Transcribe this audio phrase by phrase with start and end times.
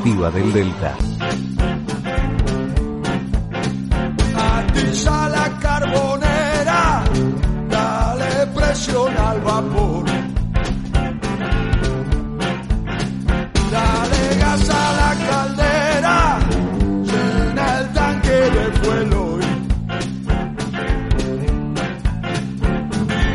[0.00, 0.96] colectiva del Delta.
[4.34, 7.04] Atiza la carbonera,
[7.68, 10.04] dale presión al vapor.
[13.70, 16.38] Dale gas a la caldera,
[17.04, 19.38] llena el tanque de fuelo.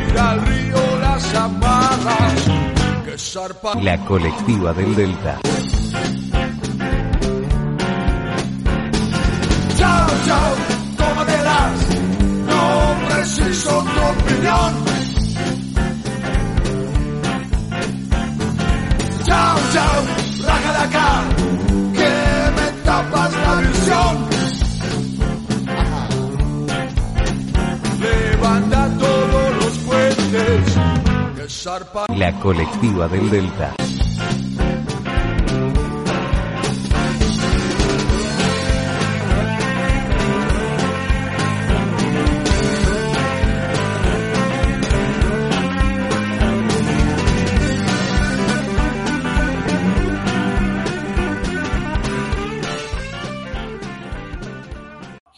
[0.06, 2.44] Tira al río las amarras,
[3.04, 3.74] que zarpa.
[3.80, 5.38] La colectiva del Delta.
[31.96, 33.74] La colectiva del Delta.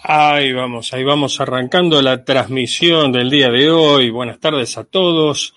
[0.03, 4.11] Ahí vamos, ahí vamos arrancando la transmisión del día de hoy.
[4.11, 5.55] Buenas tardes a todos.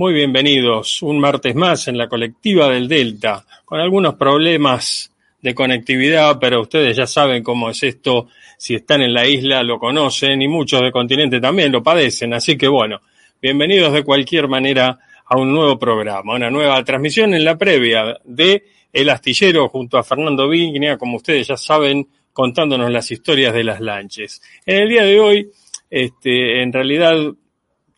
[0.00, 6.38] Muy bienvenidos un martes más en la colectiva del Delta, con algunos problemas de conectividad,
[6.40, 8.28] pero ustedes ya saben cómo es esto.
[8.56, 12.32] Si están en la isla lo conocen y muchos del continente también lo padecen.
[12.32, 13.02] Así que bueno,
[13.42, 18.64] bienvenidos de cualquier manera a un nuevo programa, una nueva transmisión en la previa de
[18.90, 23.82] El Astillero junto a Fernando Vigna, como ustedes ya saben, contándonos las historias de las
[23.82, 24.40] lanches.
[24.64, 25.50] En el día de hoy,
[25.90, 27.16] este, en realidad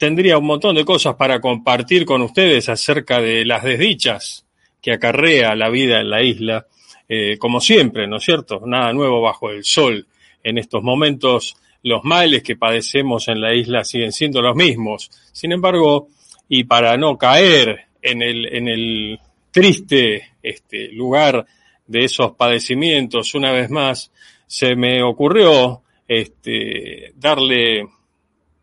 [0.03, 4.45] tendría un montón de cosas para compartir con ustedes acerca de las desdichas
[4.81, 6.67] que acarrea la vida en la isla,
[7.09, 8.63] eh, como siempre, ¿no es cierto?
[8.67, 10.09] Nada nuevo bajo el sol.
[10.43, 15.09] En estos momentos los males que padecemos en la isla siguen siendo los mismos.
[15.31, 16.09] Sin embargo,
[16.49, 19.21] y para no caer en el, en el
[19.53, 21.47] triste este, lugar
[21.87, 24.11] de esos padecimientos, una vez más,
[24.49, 27.87] se me ocurrió este, darle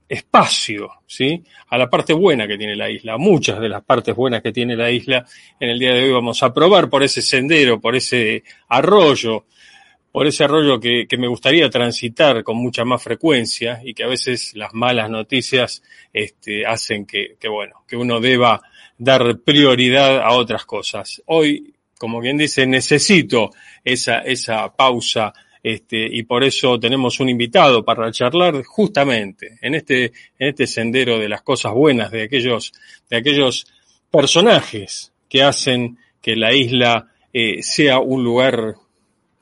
[0.10, 1.44] espacio, ¿sí?
[1.68, 4.76] A la parte buena que tiene la isla, muchas de las partes buenas que tiene
[4.76, 5.24] la isla.
[5.60, 9.46] En el día de hoy vamos a probar por ese sendero, por ese arroyo,
[10.12, 14.08] por ese arroyo que, que me gustaría transitar con mucha más frecuencia y que a
[14.08, 18.62] veces las malas noticias este, hacen que, que, bueno, que uno deba
[18.98, 21.22] dar prioridad a otras cosas.
[21.28, 23.52] Hoy, como quien dice, necesito
[23.84, 30.06] esa, esa pausa este, y por eso tenemos un invitado para charlar justamente en este,
[30.38, 32.72] en este sendero de las cosas buenas de aquellos,
[33.10, 33.68] de aquellos
[34.10, 38.76] personajes que hacen que la isla eh, sea un lugar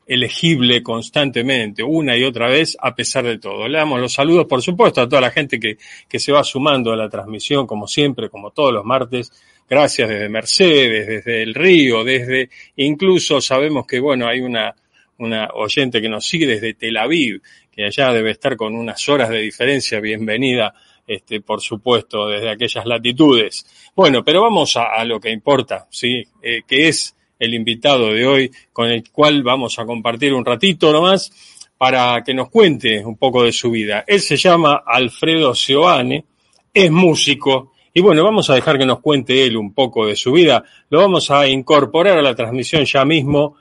[0.08, 3.68] elegible constantemente, una y otra vez, a pesar de todo.
[3.68, 5.78] Le damos los saludos, por supuesto, a toda la gente que,
[6.08, 9.32] que se va sumando a la transmisión, como siempre, como todos los martes.
[9.70, 14.74] Gracias desde Mercedes, desde el Río, desde, incluso sabemos que, bueno, hay una,
[15.20, 17.42] una oyente que nos sigue desde Tel Aviv,
[17.72, 20.00] que allá debe estar con unas horas de diferencia.
[20.00, 20.74] Bienvenida,
[21.06, 23.66] este, por supuesto, desde aquellas latitudes.
[23.96, 26.24] Bueno, pero vamos a, lo que importa, ¿sí?
[26.42, 30.92] Eh, que es el invitado de hoy, con el cual vamos a compartir un ratito
[30.92, 31.32] nomás
[31.78, 34.04] para que nos cuente un poco de su vida.
[34.08, 36.26] Él se llama Alfredo Sioane,
[36.74, 40.32] es músico, y bueno, vamos a dejar que nos cuente él un poco de su
[40.32, 40.64] vida.
[40.92, 43.56] Lo vamos a incorporar a la transmisión ya mismo.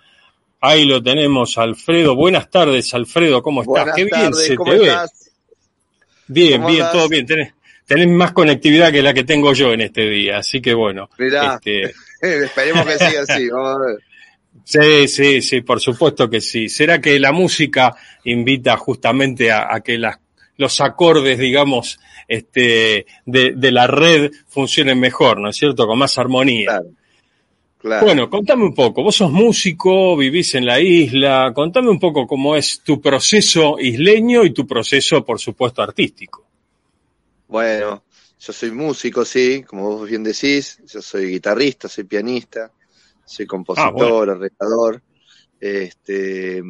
[0.66, 2.16] Ahí lo tenemos, Alfredo.
[2.16, 3.72] Buenas tardes, Alfredo, ¿cómo estás?
[3.84, 4.86] Buenas Qué bien tardes, se ¿cómo te ve.
[4.86, 5.30] estás?
[6.26, 6.92] Bien, ¿Cómo bien, andás?
[6.92, 7.26] todo bien.
[7.26, 7.54] Tenés,
[7.86, 11.08] tenés más conectividad que la que tengo yo en este día, así que bueno.
[11.18, 11.54] Mirá.
[11.54, 11.94] Este,
[12.44, 13.48] Esperemos que siga así.
[13.48, 13.98] Vamos a ver.
[14.64, 16.68] Sí, sí, sí, por supuesto que sí.
[16.68, 20.18] ¿Será que la música invita justamente a, a que las,
[20.56, 25.86] los acordes, digamos, este, de, de la red funcionen mejor, ¿no es cierto?
[25.86, 26.70] Con más armonía.
[26.70, 26.86] Claro.
[27.86, 28.04] Claro.
[28.04, 29.04] Bueno, contame un poco.
[29.04, 31.52] Vos sos músico, vivís en la isla.
[31.54, 36.44] Contame un poco cómo es tu proceso isleño y tu proceso, por supuesto, artístico.
[37.46, 38.02] Bueno,
[38.40, 40.80] yo soy músico, sí, como vos bien decís.
[40.92, 42.72] Yo soy guitarrista, soy pianista,
[43.24, 45.00] soy compositor, arreglador.
[45.60, 46.60] Este,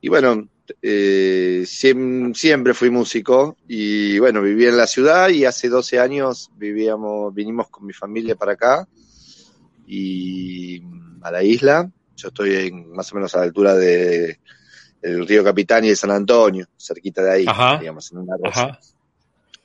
[0.00, 0.48] y bueno,
[0.80, 6.50] eh, siem- siempre fui músico y bueno, viví en la ciudad y hace 12 años
[6.56, 8.88] vivíamos, vinimos con mi familia para acá
[9.88, 10.82] y
[11.22, 11.90] a la isla.
[12.16, 14.38] Yo estoy en- más o menos a la altura de
[15.00, 17.78] el río Capitán y de San Antonio, cerquita de ahí, Ajá.
[17.78, 18.80] digamos, en una rosa Ajá.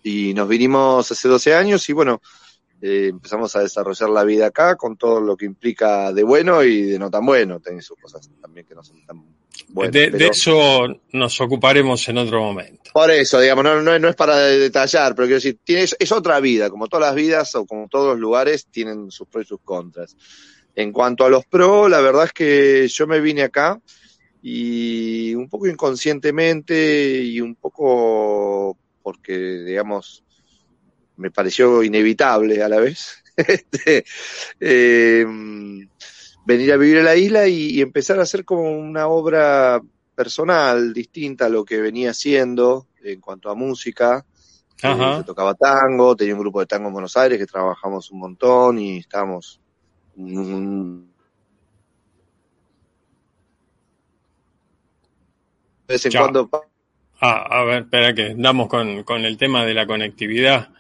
[0.04, 2.22] y nos vinimos hace 12 años y bueno,
[2.86, 6.82] eh, empezamos a desarrollar la vida acá con todo lo que implica de bueno y
[6.82, 7.62] de no tan bueno.
[7.62, 9.24] Tiene sus cosas también que no son tan
[9.70, 9.94] buenas.
[9.94, 12.92] De, eso nos ocuparemos en otro momento.
[12.94, 16.70] Por eso, digamos, no, no, es para detallar, pero quiero decir, tiene, es otra vida,
[16.70, 20.18] como todas las vidas o como todos los lugares tienen sus pros y sus contras.
[20.76, 23.80] En cuanto a los pros, la verdad es que yo me vine acá
[24.42, 30.26] y un poco inconscientemente y un poco porque, digamos,
[31.24, 34.04] me pareció inevitable a la vez, este,
[34.60, 35.26] eh,
[36.46, 39.82] venir a vivir a la isla y, empezar a hacer como una obra
[40.16, 44.26] personal distinta a lo que venía haciendo en cuanto a música.
[44.84, 48.80] Eh, tocaba tango, tenía un grupo de tango en Buenos Aires que trabajamos un montón
[48.80, 49.62] y estábamos
[50.14, 51.06] de
[55.88, 56.50] vez en cuando
[57.22, 60.74] Ah, a ver, espera que andamos con, con el tema de la conectividad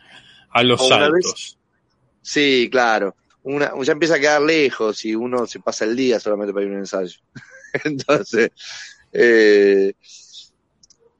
[0.54, 1.58] a los saltos.
[2.22, 3.16] sí, claro.
[3.44, 6.72] Una, ya empieza a quedar lejos y uno se pasa el día solamente para ir
[6.72, 7.20] a un ensayo.
[7.84, 8.52] Entonces,
[9.12, 9.94] eh,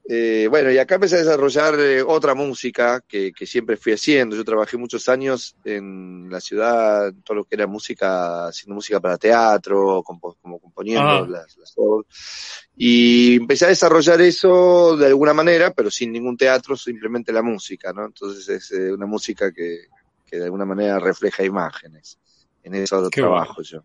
[0.06, 4.36] eh, bueno, y acá empecé a desarrollar eh, otra música que, que, siempre fui haciendo.
[4.36, 9.16] Yo trabajé muchos años en la ciudad, todo lo que era música, haciendo música para
[9.16, 11.74] teatro, como, componiendo las, las
[12.76, 17.92] y empecé a desarrollar eso de alguna manera, pero sin ningún teatro, simplemente la música,
[17.92, 18.04] ¿no?
[18.04, 19.86] Entonces es eh, una música que,
[20.26, 22.18] que, de alguna manera refleja imágenes.
[22.62, 23.82] En eso trabajo yo.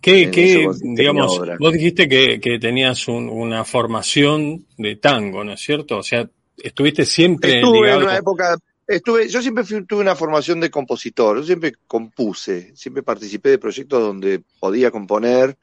[0.00, 5.98] ¿Qué, qué digamos, vos dijiste que, que tenías una formación de tango, ¿no es cierto?
[5.98, 8.56] O sea, estuviste siempre Estuve en una época,
[8.86, 14.00] estuve, yo siempre tuve una formación de compositor, yo siempre compuse, siempre participé de proyectos
[14.00, 15.56] donde podía componer,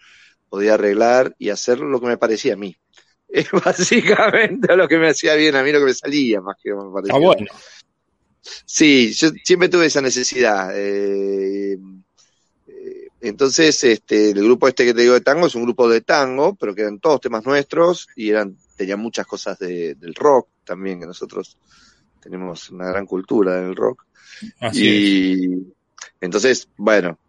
[0.50, 2.76] podía arreglar y hacer lo que me parecía a mí.
[3.28, 6.74] Es básicamente lo que me hacía bien a mí, lo que me salía más que
[6.74, 7.16] me parecía.
[7.16, 7.48] Ah, bueno.
[8.66, 10.70] Sí, yo siempre tuve esa necesidad.
[10.74, 11.78] Eh,
[13.28, 16.56] entonces, este, el grupo este que te digo de tango es un grupo de tango,
[16.56, 21.00] pero que eran todos temas nuestros y eran, tenían muchas cosas de, del rock también,
[21.00, 21.58] que nosotros
[22.20, 24.06] tenemos una gran cultura del rock.
[24.60, 25.74] Así y
[26.22, 27.20] entonces, bueno,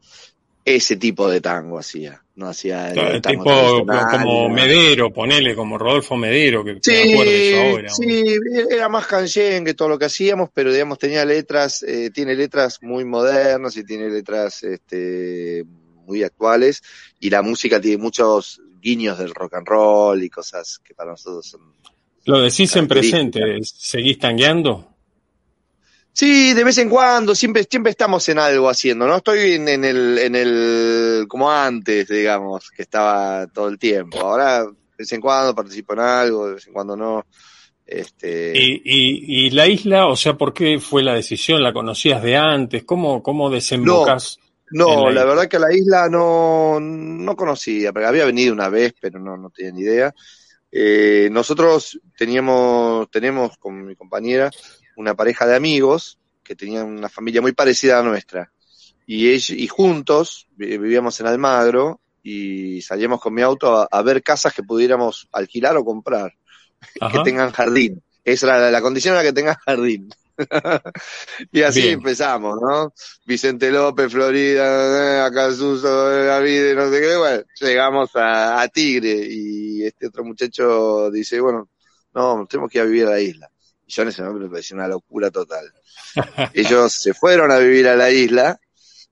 [0.64, 6.62] ese tipo de tango hacía no hacía el tipo como Medero, ponele como Rodolfo Medero,
[6.62, 7.88] que sí, ahora.
[7.88, 8.36] Sí,
[8.70, 12.82] era más canción que todo lo que hacíamos, pero digamos tenía letras, eh, tiene letras
[12.82, 15.64] muy modernas y tiene letras este,
[16.06, 16.82] muy actuales
[17.20, 21.46] y la música tiene muchos guiños del rock and roll y cosas que para nosotros
[21.46, 21.60] son.
[22.24, 24.92] Lo decís en presente, ¿seguís tangueando?
[26.12, 30.18] Sí, de vez en cuando, siempre, siempre estamos en algo haciendo, no estoy en, el,
[30.18, 34.20] en el, como antes, digamos, que estaba todo el tiempo.
[34.20, 37.26] Ahora, de vez en cuando participo en algo, de vez en cuando no.
[37.84, 38.52] Este...
[38.58, 41.62] ¿Y, y, y la isla, o sea, por qué fue la decisión?
[41.62, 42.84] ¿La conocías de antes?
[42.84, 44.38] ¿Cómo, cómo desembocas?
[44.40, 49.18] No, la, verdad que la isla no, no conocía, porque había venido una vez, pero
[49.18, 50.14] no, no tenía ni idea.
[50.70, 54.50] Eh, nosotros teníamos, tenemos con mi compañera
[54.96, 58.52] una pareja de amigos que tenían una familia muy parecida a la nuestra.
[59.06, 64.52] Y, ellos, y juntos vivíamos en Almagro y salíamos con mi auto a, ver casas
[64.52, 66.34] que pudiéramos alquilar o comprar,
[67.12, 68.02] que tengan jardín.
[68.24, 70.08] Esa era la, condición era que tengan jardín.
[71.52, 72.92] y así empezamos, ¿no?
[73.24, 79.84] Vicente López, Florida, acá Suso, David, no sé qué, bueno, llegamos a, a Tigre y
[79.84, 81.68] este otro muchacho dice, bueno,
[82.14, 83.50] no, tenemos que ir a vivir a la isla.
[83.86, 85.72] Y yo en ese momento me pareció una locura total.
[86.54, 88.58] Ellos se fueron a vivir a la isla,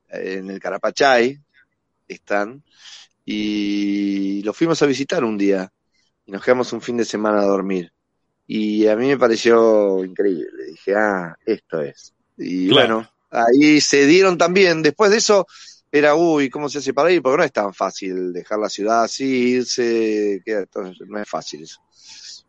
[0.08, 1.38] en el Carapachay,
[2.08, 2.62] están,
[3.24, 5.70] y los fuimos a visitar un día.
[6.26, 7.92] Y nos quedamos un fin de semana a dormir.
[8.46, 10.66] Y a mí me pareció increíble.
[10.70, 12.12] Dije, ah, esto es.
[12.36, 14.82] Y bueno, ahí se dieron también.
[14.82, 15.46] Después de eso,
[15.90, 17.22] era, uy, ¿cómo se hace para ir?
[17.22, 20.42] Porque no es tan fácil dejar la ciudad así, irse,
[21.06, 21.80] no es fácil eso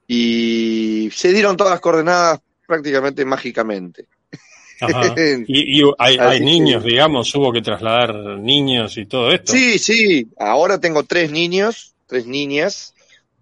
[0.07, 4.07] y se dieron todas las coordenadas prácticamente mágicamente.
[5.47, 9.53] Y, hay, niños, digamos, hubo que trasladar niños y todo esto.
[9.53, 12.93] Sí, sí, ahora tengo tres niños, tres niñas,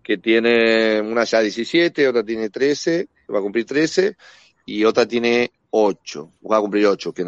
[0.04, 4.16] que tiene una ya 17, otra tiene 13, va a cumplir 13,
[4.66, 7.26] y otra tiene 8, va a cumplir 8, que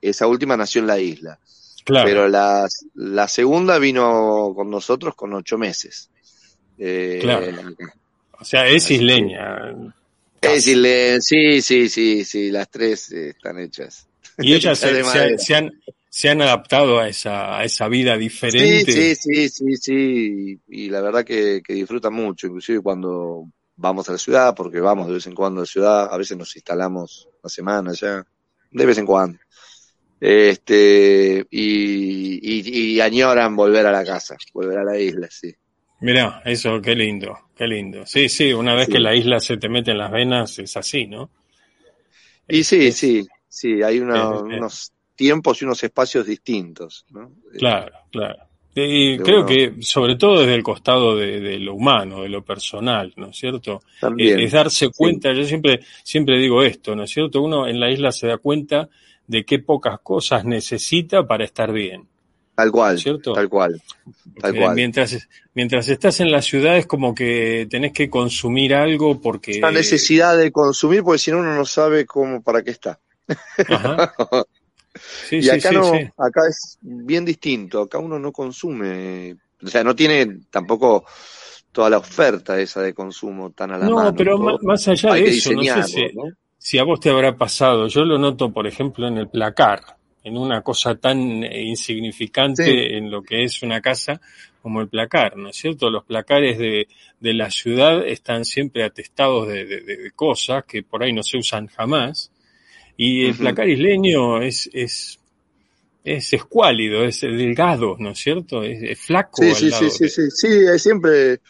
[0.00, 1.38] esa última nació en la isla.
[1.84, 2.06] Claro.
[2.06, 6.08] Pero la, la segunda vino con nosotros con 8 meses.
[6.78, 7.46] Eh, claro.
[8.40, 9.74] O sea, es isleña.
[10.40, 14.06] Es isleña, sí, sí, sí, sí, las tres están hechas.
[14.38, 14.78] Y ellas
[15.38, 15.70] se, han,
[16.16, 18.92] se han adaptado a esa, a esa vida diferente.
[18.92, 24.12] Sí, sí, sí, sí, Y la verdad que, que disfrutan mucho, inclusive cuando vamos a
[24.12, 27.28] la ciudad, porque vamos de vez en cuando a la ciudad, a veces nos instalamos
[27.42, 28.24] una semana ya,
[28.70, 29.40] de vez en cuando.
[30.20, 35.52] Este, y, y, añoran volver a la casa, volver a la isla, sí.
[35.98, 38.06] Mirá, eso, qué lindo, qué lindo.
[38.06, 41.08] Sí, sí, una vez que la isla se te mete en las venas, es así,
[41.08, 41.28] ¿no?
[42.46, 47.32] Y sí, sí, sí, hay unos tiempos y unos espacios distintos, ¿no?
[47.58, 48.36] Claro, claro.
[48.76, 53.28] Y creo que sobre todo desde el costado de, lo humano, de lo personal, ¿no
[53.28, 53.82] es cierto?
[54.00, 57.40] También, es darse cuenta, yo siempre, siempre digo esto, ¿no es cierto?
[57.40, 58.88] Uno en la isla se da cuenta
[59.28, 62.08] de qué pocas cosas necesita para estar bien.
[62.56, 63.32] Tal cual, ¿cierto?
[63.32, 63.80] tal cual,
[64.40, 64.74] tal cual.
[64.74, 69.60] Mientras, mientras estás en la ciudad es como que tenés que consumir algo porque...
[69.60, 72.98] La necesidad de consumir porque si no uno no sabe cómo, para qué está.
[75.30, 80.40] y acá no, acá es bien distinto, acá uno no consume, o sea, no tiene
[80.50, 81.04] tampoco
[81.72, 84.04] toda la oferta esa de consumo tan a la mano.
[84.04, 86.02] No, pero más allá de eso, no sé si,
[86.56, 89.82] si, a vos te habrá pasado, yo lo noto, por ejemplo, en el placar,
[90.22, 94.20] en una cosa tan insignificante en lo que es una casa
[94.62, 95.90] como el placar, ¿no es cierto?
[95.90, 96.88] Los placares de,
[97.20, 101.66] de la ciudad están siempre atestados de, de, cosas que por ahí no se usan
[101.66, 102.30] jamás,
[102.96, 105.18] y el placar isleño es, es,
[106.04, 108.62] es escuálido, es delgado, ¿no es cierto?
[108.62, 109.42] Es, flaco.
[109.42, 111.40] Sí, sí, sí, sí, sí, sí, siempre,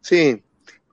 [0.00, 0.42] sí.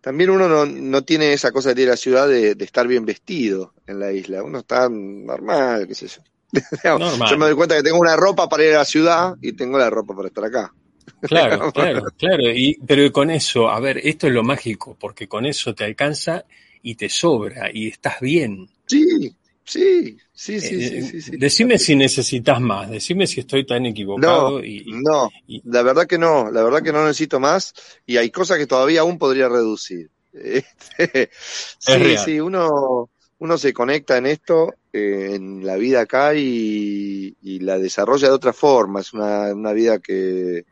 [0.01, 2.87] También uno no, no tiene esa cosa de ir a la ciudad de, de, estar
[2.87, 4.41] bien vestido en la isla.
[4.41, 6.21] Uno está normal, qué sé yo.
[7.29, 9.77] Yo me doy cuenta que tengo una ropa para ir a la ciudad y tengo
[9.77, 10.73] la ropa para estar acá.
[11.21, 12.43] Claro, claro, claro.
[12.49, 16.45] Y, pero con eso, a ver, esto es lo mágico, porque con eso te alcanza
[16.81, 18.69] y te sobra y estás bien.
[18.87, 19.35] Sí,
[19.69, 24.57] Sí, sí, sí, eh, sí, sí, Decime si necesitas más, decime si estoy tan equivocado.
[24.57, 25.29] No, y, no,
[25.65, 27.75] la verdad que no, la verdad que no necesito más
[28.07, 30.09] y hay cosas que todavía aún podría reducir.
[30.31, 37.35] Este, sí, sí, uno, uno se conecta en esto, eh, en la vida acá y,
[37.59, 39.01] la desarrolla de otra forma.
[39.01, 40.65] Es una, una vida que,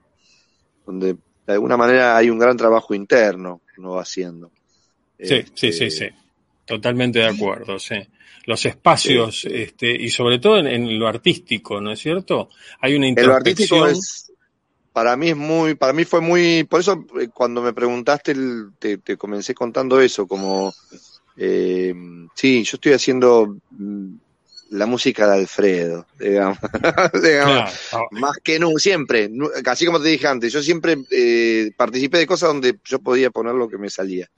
[0.87, 4.51] donde de alguna manera hay un gran trabajo interno que uno va haciendo.
[5.19, 6.15] Sí, sí, sí, este, sí.
[6.65, 7.95] Totalmente de acuerdo, sí
[8.47, 12.47] los espacios, este, y sobre todo en, lo artístico, ¿no es cierto?
[12.79, 13.79] Hay una introspección.
[13.79, 14.31] Lo artístico es,
[14.93, 18.33] para mí es muy, para mí fue muy, por eso eh, cuando me preguntaste,
[18.79, 20.73] te, comencé contando eso, como,
[21.35, 21.93] eh,
[22.35, 24.15] sí, yo estoy haciendo mm,
[24.69, 26.57] la música de Alfredo, digamos,
[28.11, 29.29] más que nunca, siempre,
[29.65, 33.55] así como te dije antes, yo siempre eh, participé de cosas donde yo podía poner
[33.55, 34.29] lo que me salía.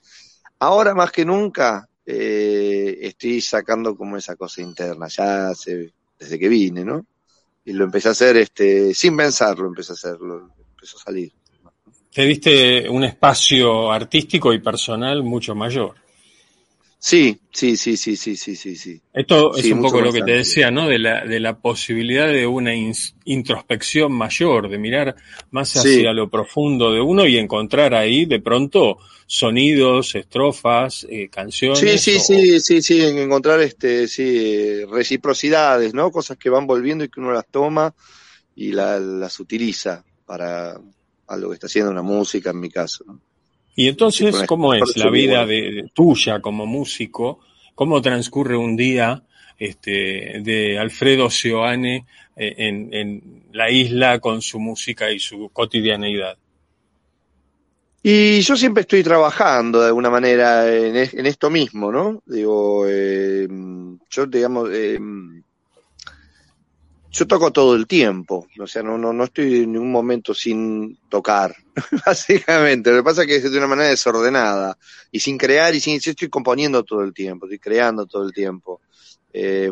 [0.58, 5.50] Ahora más que nunca eh, estoy sacando como esa cosa interna, ya
[6.18, 7.06] desde que vine, ¿no?
[7.64, 11.32] Y lo empecé a hacer este, sin pensarlo, empecé a hacerlo, empezó a salir.
[12.12, 15.94] Te diste un espacio artístico y personal mucho mayor.
[17.02, 19.00] Sí, sí, sí, sí, sí, sí, sí, sí.
[19.14, 20.86] Esto es un poco lo que te decía, ¿no?
[20.86, 22.74] De la, de la posibilidad de una
[23.24, 25.16] introspección mayor, de mirar
[25.50, 31.78] más hacia lo profundo de uno y encontrar ahí de pronto sonidos, estrofas, eh, canciones.
[31.78, 36.10] Sí, sí, sí, sí, sí, encontrar este, sí, reciprocidades, ¿no?
[36.10, 37.94] Cosas que van volviendo y que uno las toma
[38.54, 40.78] y las utiliza para
[41.28, 43.29] algo que está haciendo una música, en mi caso, ¿no?
[43.74, 47.40] Y entonces, ¿cómo es la vida de, tuya como músico?
[47.74, 49.22] ¿Cómo transcurre un día
[49.58, 56.36] este, de Alfredo Sioane eh, en, la isla con su música y su cotidianeidad?
[58.02, 60.96] Y yo siempre estoy trabajando de alguna manera en,
[61.26, 62.22] esto mismo, ¿no?
[62.26, 63.46] Digo, eh,
[64.08, 64.98] yo digamos, eh,
[67.10, 70.96] yo toco todo el tiempo, o sea, no, no, no estoy en ningún momento sin
[71.08, 71.54] tocar,
[72.06, 72.90] básicamente.
[72.90, 74.78] Lo que pasa es que es de una manera desordenada
[75.10, 78.32] y sin crear y sin, yo estoy componiendo todo el tiempo, estoy creando todo el
[78.32, 78.80] tiempo.
[79.32, 79.70] Eh,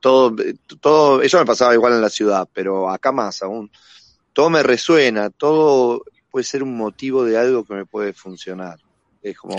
[0.00, 0.34] todo,
[0.80, 3.70] todo, eso me pasaba igual en la ciudad, pero acá más aún.
[4.32, 8.78] Todo me resuena, todo puede ser un motivo de algo que me puede funcionar.
[9.20, 9.56] Es como,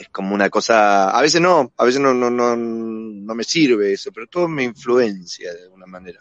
[0.00, 3.92] es como una cosa, a veces no, a veces no, no, no, no me sirve
[3.92, 6.18] eso, pero todo me influencia de alguna manera.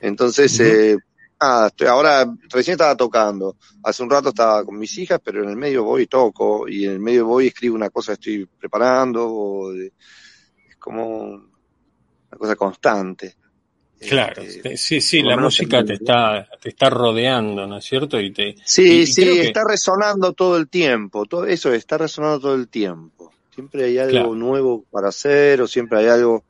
[0.00, 0.96] Entonces, eh,
[1.40, 5.50] nada, estoy, ahora recién estaba tocando, hace un rato estaba con mis hijas, pero en
[5.50, 8.14] el medio voy y toco, y en el medio voy y escribo una cosa que
[8.14, 13.36] estoy preparando, es como una cosa constante.
[13.98, 18.20] Claro, este, sí, sí, la música te está, te está rodeando, ¿no es cierto?
[18.20, 22.68] Y te, sí, sí, está resonando todo el tiempo, todo eso está resonando todo el
[22.68, 23.32] tiempo.
[23.54, 26.44] Siempre hay algo nuevo para hacer o siempre hay algo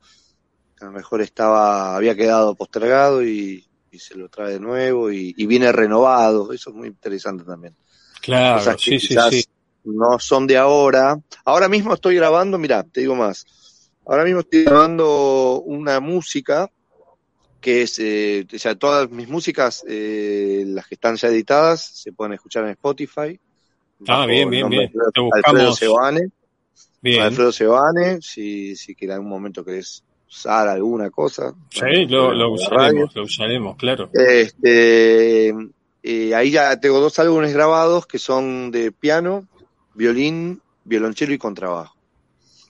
[0.77, 3.63] que a lo mejor estaba, había quedado postergado y,
[3.97, 6.51] se lo trae de nuevo y, viene renovado.
[6.51, 7.75] Eso es muy interesante también.
[8.21, 9.45] Claro, sí, sí, sí.
[9.85, 11.17] No son de ahora.
[11.45, 13.45] Ahora mismo estoy grabando, mira, te digo más.
[14.05, 16.69] Ahora mismo estoy grabando una música
[17.61, 22.11] que es, eh, o sea, todas mis músicas, eh, las que están ya editadas, se
[22.13, 23.39] pueden escuchar en Spotify.
[24.07, 24.83] Ah, bien, bien, bien.
[24.83, 25.73] Alfredo, Te Alfredo.
[25.73, 26.21] Sebane,
[27.01, 27.21] Bien.
[27.23, 31.53] Alfredo Sebane, si, si que en algún momento querés usar alguna cosa.
[31.69, 33.05] Sí, lo, lo la radio.
[33.05, 34.09] usaremos, lo usaremos, claro.
[34.13, 35.49] Este,
[36.03, 39.47] eh, ahí ya tengo dos álbumes grabados que son de piano,
[39.93, 41.95] violín, violonchelo y contrabajo.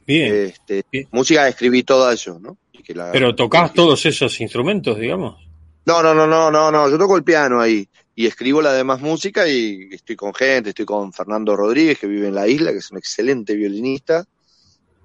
[0.06, 0.34] Bien.
[0.34, 1.08] Este, Bien.
[1.12, 2.58] música escribí toda yo, ¿no?
[2.78, 5.46] Y que la- Pero tocás todos esos instrumentos, digamos.
[5.86, 9.00] No, no, no, no, no, no, yo toco el piano ahí y escribo la demás
[9.02, 12.80] música y estoy con gente, estoy con Fernando Rodríguez que vive en la isla, que
[12.80, 14.26] es un excelente violinista,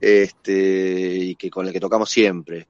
[0.01, 2.67] este, y que con el que tocamos siempre.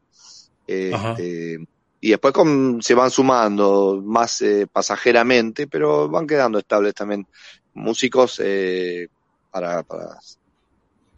[0.67, 1.59] Este,
[2.01, 7.27] y después con- se van sumando más eh, pasajeramente, pero van quedando estables también
[7.75, 9.09] músicos eh,
[9.51, 10.19] para, para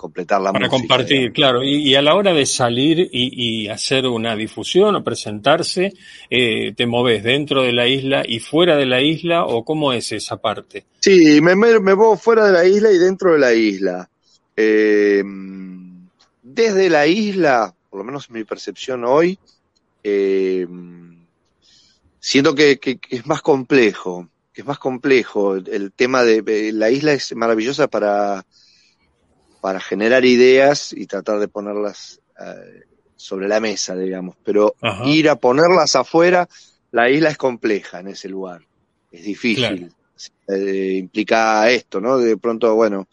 [0.05, 0.79] completar la Para música.
[0.79, 1.35] compartir, digamos.
[1.35, 1.63] claro.
[1.65, 5.93] Y, y a la hora de salir y, y hacer una difusión o presentarse,
[6.31, 10.13] eh, ¿te moves dentro de la isla y fuera de la isla o cómo es
[10.13, 10.85] esa parte?
[11.01, 14.09] Sí, me, me, me voy fuera de la isla y dentro de la isla.
[14.57, 15.23] Eh,
[16.43, 19.39] desde la isla, por lo menos mi percepción hoy,
[20.03, 20.67] eh,
[22.21, 25.57] siento que, que- que es más complejo, que es más complejo.
[25.57, 28.45] El, el tema de, de la isla es maravillosa para,
[29.65, 32.83] para generar ideas y tratar de ponerlas eh,
[33.17, 35.09] sobre la mesa, digamos, pero Ajá.
[35.09, 36.47] ir a ponerlas afuera,
[36.91, 38.61] la isla es compleja en ese lugar,
[39.11, 39.91] es difícil.
[40.49, 42.19] Eh, implica esto, ¿no?
[42.19, 43.09] De pronto, bueno,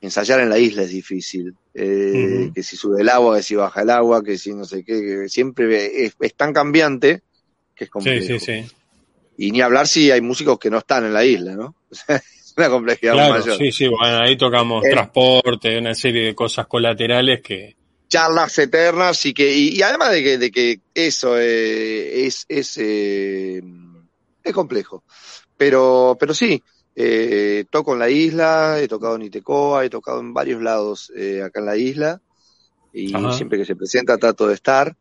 [0.00, 1.54] ensayar en la isla es difícil.
[1.74, 2.50] Eh.
[2.54, 5.02] Que si sube el agua, que si baja el agua, que si no sé qué,
[5.02, 7.20] que siempre es, es tan cambiante
[7.74, 8.26] que es Sí, complejo.
[8.26, 8.64] sí, sí.
[9.36, 11.76] Y ni hablar si hay músicos que no están en la isla, ¿no?
[12.50, 13.58] Es una complejidad Claro, mayor.
[13.58, 14.88] sí, sí, bueno, ahí tocamos Eh.
[14.88, 17.76] transporte, una serie de cosas colaterales que...
[18.08, 22.76] charlas eternas y que y, y además de que, de que eso eh, es es
[22.78, 23.62] eh,
[24.42, 25.04] es complejo
[25.56, 26.62] pero pero sí
[26.94, 31.42] eh, toco en la isla he tocado en Itecoa he tocado en varios lados eh,
[31.42, 32.20] acá en la isla
[32.92, 33.32] y Ajá.
[33.32, 34.96] siempre que se presenta trato de estar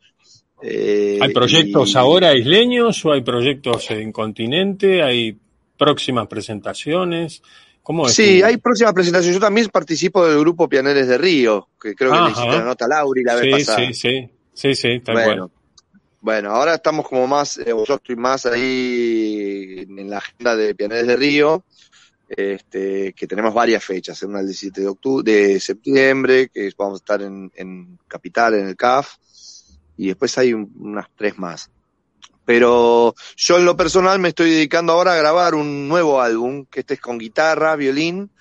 [0.63, 5.03] eh, ¿Hay proyectos y- ahora isleños o hay proyectos en continente?
[5.03, 5.37] ¿Hay
[5.79, 7.41] próximas presentaciones?
[7.81, 8.13] ¿Cómo es?
[8.13, 9.33] Sí, hay próxima presentación.
[9.33, 12.85] Yo también participo del grupo Pianeres de Río, que creo que le hiciste la nota
[12.85, 13.87] a Lauri la vez Sí, pasada.
[13.87, 15.59] sí, sí, sí, sí, tal bueno, cual.
[16.21, 21.07] bueno, ahora estamos como más, eh, yo estoy más ahí en la agenda de Pianeres
[21.07, 21.63] de Río,
[22.27, 27.01] este, que tenemos varias fechas, una el 17 de octubre, de septiembre, que vamos a
[27.01, 29.15] estar en, en Capital, en el CAF,
[29.97, 31.71] y después hay un- unas tres más.
[32.49, 36.79] Pero yo en lo personal me estoy dedicando ahora a grabar un nuevo álbum, que
[36.79, 38.31] este es con guitarra, violín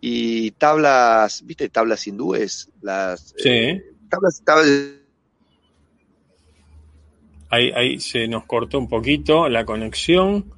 [0.00, 1.68] y tablas, ¿viste?
[1.68, 3.48] Tablas hindúes, las Sí.
[3.48, 4.92] eh, tablas, tablas
[7.50, 10.52] Ahí, ahí se nos cortó un poquito la conexión.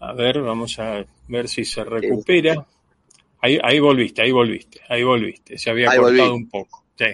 [0.00, 2.64] A ver, vamos a ver si se recupera.
[3.42, 5.58] Ahí, ahí volviste, ahí volviste, ahí volviste.
[5.58, 6.42] Se había Ahí cortado volví.
[6.42, 6.84] un poco.
[6.96, 7.04] Sí.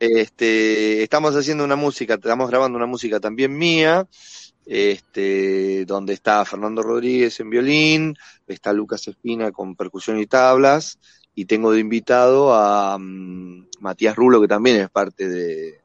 [0.00, 4.08] Este, estamos haciendo una música, estamos grabando una música también mía,
[4.64, 10.98] este, donde está Fernando Rodríguez en violín, está Lucas Espina con percusión y tablas,
[11.34, 15.80] y tengo de invitado a mm, Matías Rulo, que también es parte de,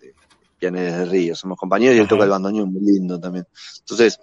[0.00, 0.14] de
[0.58, 3.46] Pianeres de Río, somos compañeros y él toca el bandoneón muy lindo también.
[3.80, 4.18] Entonces,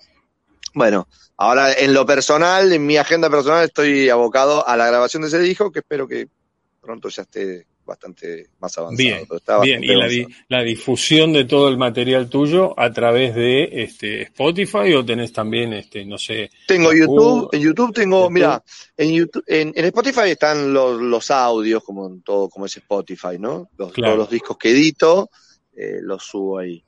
[0.74, 5.28] bueno, ahora en lo personal, en mi agenda personal, estoy abocado a la grabación de
[5.28, 6.28] ese disco, que espero que
[6.82, 8.96] pronto ya esté bastante más avanzado.
[9.64, 13.82] Bien, pero Y la, di- la difusión de todo el material tuyo a través de
[13.82, 18.32] este Spotify o tenés también, este, no sé, Tengo YouTube, en YouTube tengo, YouTube.
[18.34, 18.64] mira,
[18.96, 23.40] en YouTube, en, en Spotify están los, los audios, como en todo, como es Spotify,
[23.40, 23.70] ¿no?
[23.78, 24.14] Los, Claro.
[24.14, 25.32] Todos los discos que edito,
[25.76, 26.84] eh, los subo ahí.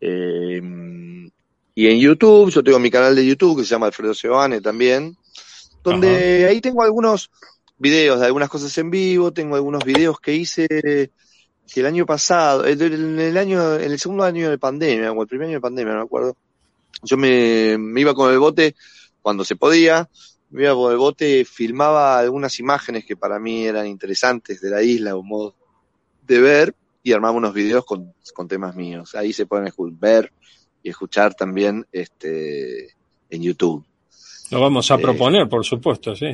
[0.00, 0.62] Eh,
[1.74, 5.16] y en YouTube, yo tengo mi canal de YouTube que se llama Alfredo Sebane también,
[5.82, 7.30] donde ahí tengo algunos
[7.78, 12.64] videos de algunas cosas en vivo, tengo algunos videos que hice que el año pasado,
[12.64, 15.60] el, el- el año, en el segundo año de pandemia, o el primer año de
[15.60, 16.36] pandemia, no me acuerdo.
[17.02, 18.74] Yo me, me iba con el bote
[19.20, 20.08] cuando se podía,
[20.50, 24.82] me iba con el bote, filmaba algunas imágenes que para mí eran interesantes de la
[24.82, 25.54] isla, un modo
[26.26, 29.14] de ver, y armaba unos videos con, con temas míos.
[29.14, 30.32] Ahí se pueden ver
[30.82, 32.94] y escuchar también este
[33.30, 33.84] en YouTube.
[34.50, 36.28] lo vamos a Eh, proponer, por supuesto, sí.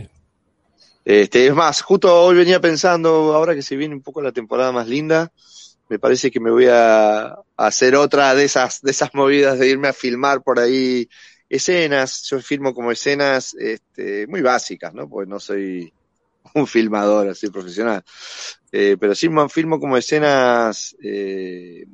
[1.04, 4.72] Este, es más, justo hoy venía pensando, ahora que se viene un poco la temporada
[4.72, 5.30] más linda,
[5.88, 9.88] me parece que me voy a, hacer otra de esas, de esas movidas de irme
[9.88, 11.08] a filmar por ahí
[11.48, 12.22] escenas.
[12.24, 15.08] Yo filmo como escenas, este, muy básicas, ¿no?
[15.08, 15.92] Porque no soy
[16.54, 18.02] un filmador así profesional.
[18.72, 21.84] Eh, pero sí filmo como escenas, eh,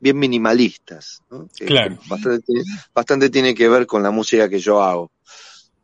[0.00, 1.22] bien minimalistas.
[1.30, 1.48] ¿no?
[1.66, 1.98] claro.
[2.08, 2.52] Bastante,
[2.94, 5.10] bastante, tiene que ver con la música que yo hago.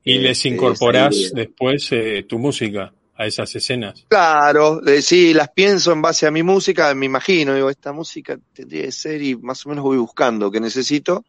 [0.05, 4.05] ¿Y les este, incorporás después eh, tu música a esas escenas?
[4.09, 8.39] Claro, eh, sí, las pienso en base a mi música, me imagino, digo, esta música
[8.53, 11.25] tendría que ser y más o menos voy buscando que necesito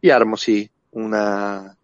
[0.00, 1.76] y armo, sí, una,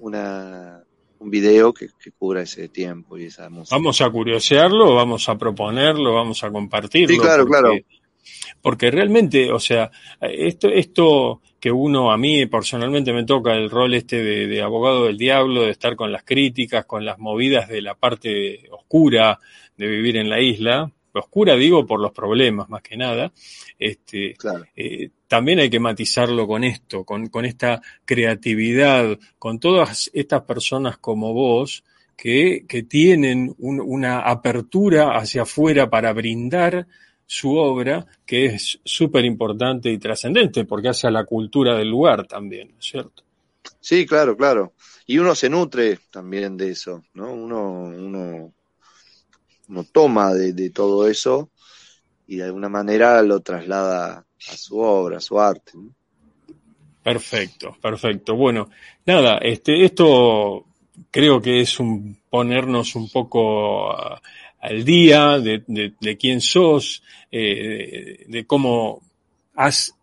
[0.00, 0.84] una,
[1.18, 3.76] un video que, cubra ese tiempo y esa música.
[3.76, 7.14] Vamos a curiosearlo, vamos a proponerlo, vamos a compartirlo.
[7.14, 7.72] Sí, claro, claro.
[8.60, 13.94] Porque realmente, o sea, esto, esto que uno, a mí personalmente me toca el rol
[13.94, 17.82] este de, de, abogado del diablo, de estar con las críticas, con las movidas de
[17.82, 19.38] la parte oscura
[19.76, 23.32] de vivir en la isla, oscura digo por los problemas más que nada,
[23.78, 24.36] este,
[24.76, 30.98] eh, también hay que matizarlo con esto, con, con esta creatividad, con todas estas personas
[30.98, 31.84] como vos
[32.16, 36.86] que, que tienen un, una apertura hacia afuera para brindar
[37.26, 42.26] su obra, que es súper importante y trascendente, porque hace a la cultura del lugar
[42.26, 43.22] también, ¿no es cierto?
[43.80, 44.74] Sí, claro, claro.
[45.06, 47.32] Y uno se nutre también de eso, ¿no?
[47.32, 48.52] Uno, uno
[49.68, 51.50] uno toma de, todo eso
[52.26, 55.72] y de alguna manera lo traslada a su obra, a su arte.
[57.02, 58.34] Perfecto, perfecto.
[58.34, 58.70] Bueno,
[59.04, 60.66] nada, este, esto
[61.10, 63.94] creo que es un ponernos un poco
[64.64, 69.02] al día de, de, quién sos, eh, de, cómo
[69.54, 69.94] has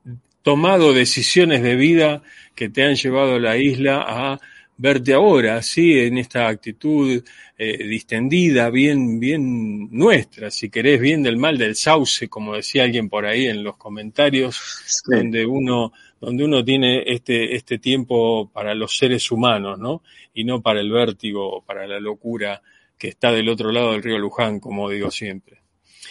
[0.43, 2.21] tomado decisiones de vida
[2.53, 4.39] que te han llevado a la isla a
[4.77, 7.23] verte ahora, sí, en esta actitud
[7.57, 13.09] eh, distendida, bien, bien nuestra, si querés, bien del mal del sauce, como decía alguien
[13.09, 14.59] por ahí en los comentarios,
[15.07, 20.03] donde uno, donde uno tiene este, este tiempo para los seres humanos, ¿no?
[20.35, 22.61] Y no para el vértigo, para la locura
[23.01, 25.57] que está del otro lado del río Luján, como digo siempre.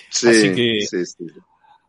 [0.09, 0.81] Así que,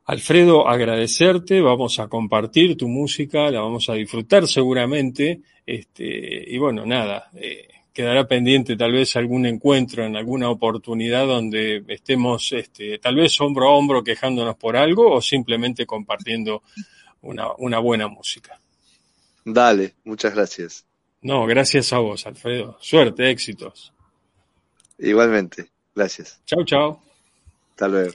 [0.05, 6.85] Alfredo, agradecerte, vamos a compartir tu música, la vamos a disfrutar seguramente, este, y bueno,
[6.85, 13.15] nada, eh, quedará pendiente tal vez algún encuentro en alguna oportunidad donde estemos este, tal
[13.15, 16.61] vez hombro a hombro quejándonos por algo o simplemente compartiendo
[17.23, 18.59] una, una buena música.
[19.43, 20.85] Dale, muchas gracias.
[21.23, 22.77] No, gracias a vos, Alfredo.
[22.81, 23.91] Suerte, éxitos.
[25.01, 26.39] Igualmente, gracias.
[26.45, 27.01] Chao, chao.
[27.71, 28.13] Hasta luego.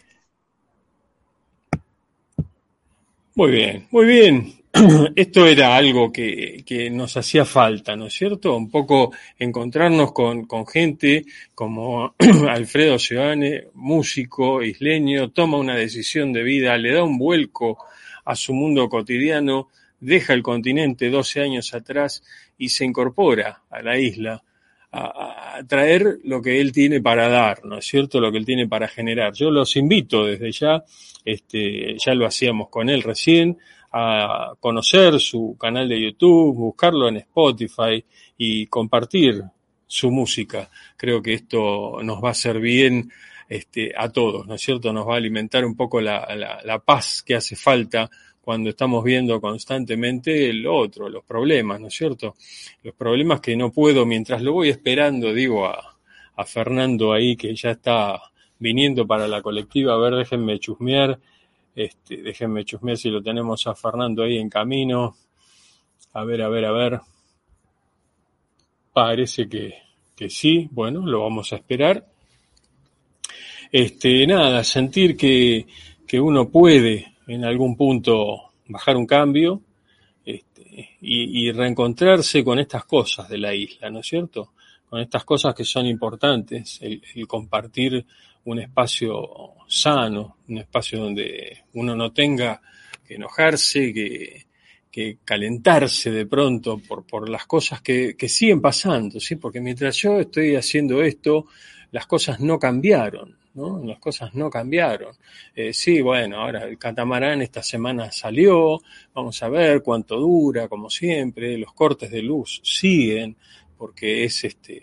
[3.35, 4.55] Muy bien, muy bien.
[5.17, 8.57] esto era algo que, que, nos hacía falta, ¿no es cierto?
[8.57, 12.15] Un poco encontrarnos con, con gente como
[12.49, 17.79] Alfredo Giovanni, músico isleño, toma una decisión de vida, le da un vuelco
[18.25, 19.69] a su mundo cotidiano,
[19.99, 22.23] deja el continente 12 años atrás
[22.57, 24.43] y se incorpora a la isla
[24.97, 28.21] a, traer lo que él tiene para dar, ¿no es cierto?
[28.21, 29.33] Lo que él tiene para generar.
[29.33, 30.85] Yo los invito desde ya,
[31.25, 33.59] este, ya lo hacíamos con él recién,
[33.93, 38.05] a conocer su canal de YouTube, buscarlo en Spotify
[38.37, 39.43] y compartir
[39.87, 40.69] su música.
[40.97, 43.11] Creo que esto nos va a hacer bien
[43.49, 44.93] este, a todos, ¿no es cierto?
[44.93, 46.27] Nos va a alimentar un poco la,
[46.65, 48.11] la paz que hace falta
[48.47, 52.37] cuando estamos viendo constantemente el otro, los problemas, ¿no es cierto?
[52.85, 55.97] Los problemas que no puedo, mientras lo voy esperando, digo a,
[56.37, 58.23] a Fernando ahí que ya está
[58.61, 61.19] viniendo para la colectiva, a ver, déjenme chusmear
[61.75, 65.17] este, déjenme chusmear si lo tenemos a Fernando ahí en camino.
[66.13, 67.01] A ver, a ver, a ver.
[68.93, 69.75] Parece que,
[70.15, 70.69] que sí.
[70.71, 72.07] Bueno, lo vamos a esperar.
[73.73, 75.67] Este, nada, sentir que,
[76.07, 79.63] que uno puede en algún punto bajar un cambio
[80.25, 84.53] este, y, y, reencontrarse con estas cosas de la isla, ¿no es cierto?
[84.89, 88.05] Con estas cosas que son importantes, el, el compartir
[88.45, 92.61] un espacio sano, un espacio donde uno no tenga
[93.07, 94.47] que enojarse, que,
[94.91, 99.37] que calentarse de pronto por, por las cosas que, que, siguen pasando, ¿sí?
[99.37, 101.47] Porque mientras yo estoy haciendo esto,
[101.97, 103.83] las cosas no cambiaron, ¿no?
[103.83, 105.17] Las cosas no cambiaron.
[105.55, 108.83] Eh, sí, bueno, ahora el catamarán esta semana salió,
[109.15, 113.35] vamos a ver cuánto dura, como siempre, los cortes de luz siguen,
[113.79, 114.83] porque es este,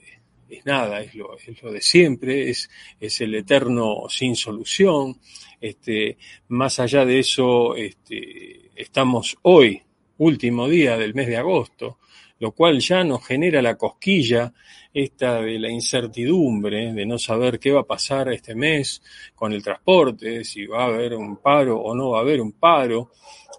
[0.49, 2.67] es nada, es lo, es lo de siempre, es,
[2.99, 5.19] es el eterno sin solución.
[5.61, 9.83] Este, más allá de eso, este, estamos hoy,
[10.17, 11.99] último día del mes de agosto,
[12.43, 14.51] lo cual ya nos genera la cosquilla
[14.93, 19.01] esta de la incertidumbre, de no saber qué va a pasar este mes
[19.33, 22.51] con el transporte, si va a haber un paro o no va a haber un
[22.51, 23.11] paro.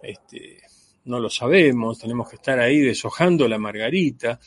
[0.02, 0.58] Este,
[1.06, 4.38] no lo sabemos, tenemos que estar ahí deshojando la margarita,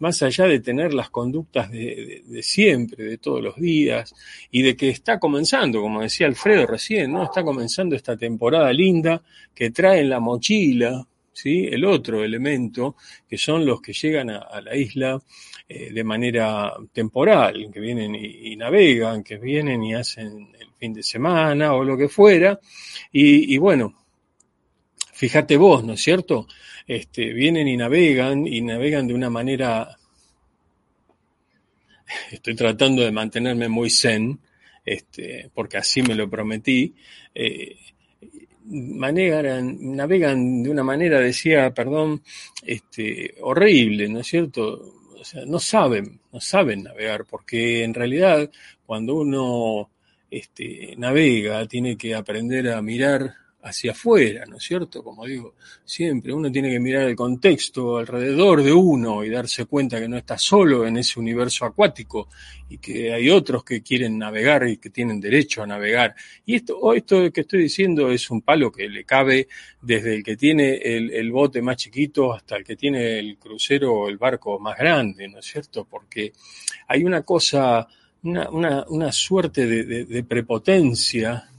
[0.00, 4.14] más allá de tener las conductas de, siempre, de todos los días,
[4.50, 7.24] y de que está comenzando, como decía Alfredo recién, ¿no?
[7.24, 9.22] Está comenzando esta temporada linda
[9.54, 11.66] que trae en la mochila, ¿sí?
[11.70, 12.96] El otro elemento,
[13.28, 15.22] que son los que llegan a, la isla
[15.68, 21.02] eh, de manera temporal, que vienen y, navegan, que vienen y hacen el fin de
[21.02, 22.58] semana o lo que fuera,
[23.12, 23.94] y bueno,
[25.16, 26.46] fíjate vos, ¿no es cierto?
[26.86, 29.96] Este, vienen y navegan y navegan de una manera,
[32.30, 34.38] estoy tratando de mantenerme muy zen,
[34.84, 36.94] este, porque así me lo prometí,
[37.34, 37.76] eh,
[38.68, 42.22] navegan de una manera, decía, perdón,
[42.64, 44.94] este, horrible, ¿no es cierto?
[45.18, 48.50] O sea, no saben, no saben navegar, porque en realidad
[48.84, 49.90] cuando uno
[50.30, 53.34] este, navega tiene que aprender a mirar
[53.66, 55.02] hacia afuera, ¿no es cierto?
[55.02, 59.98] Como digo, siempre uno tiene que mirar el contexto alrededor de uno y darse cuenta
[60.00, 62.28] que no está solo en ese universo acuático
[62.68, 66.14] y que hay otros que quieren navegar y que tienen derecho a navegar.
[66.44, 69.48] Y esto, esto que estoy diciendo es un palo que le cabe
[69.82, 74.08] desde el que tiene el, bote más chiquito hasta el que tiene el crucero o
[74.08, 75.84] el barco más grande, ¿no es cierto?
[75.84, 76.32] Porque
[76.86, 77.86] hay una cosa,
[78.22, 81.50] una, una, suerte de prepotencia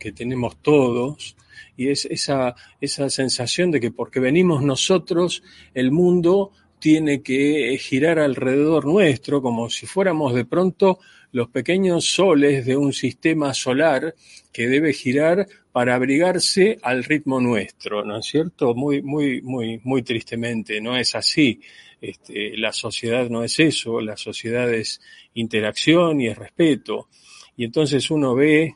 [0.00, 1.36] que tenemos todos,
[1.76, 8.18] y es esa, esa sensación de que porque venimos nosotros, el mundo tiene que girar
[8.18, 10.98] alrededor nuestro, como si fuéramos de pronto
[11.32, 14.14] los pequeños soles de un sistema solar
[14.52, 18.74] que debe girar para abrigarse al ritmo nuestro, ¿no es cierto?
[18.74, 21.60] Muy, muy, muy, muy tristemente, no es así.
[22.00, 25.00] Este, la sociedad no es eso, la sociedad es
[25.34, 27.08] interacción y es respeto.
[27.56, 28.74] Y entonces uno ve